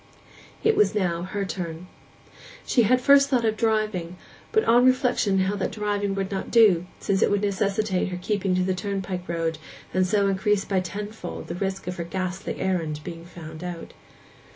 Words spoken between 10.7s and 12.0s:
tenfold the risk of